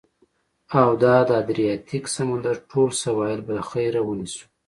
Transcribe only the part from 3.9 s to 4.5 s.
ونیسو.